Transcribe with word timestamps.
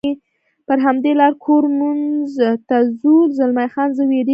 پر 0.67 0.77
همدې 0.85 1.11
لار 1.19 1.33
کورمونز 1.43 2.31
ته 2.67 2.77
ځو، 2.99 3.15
زلمی 3.37 3.67
خان: 3.73 3.89
زه 3.97 4.03
وېرېږم. 4.09 4.29